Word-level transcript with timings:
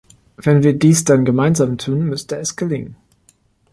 Wenn 0.35 0.63
wir 0.63 0.73
dies 0.73 1.03
dann 1.03 1.25
gemeinsam 1.25 1.77
tun, 1.77 2.07
müsste 2.07 2.35
es 2.37 2.55
gelingen. 2.55 2.95